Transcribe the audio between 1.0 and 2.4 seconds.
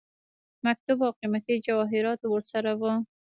او قيمتي جواهراتو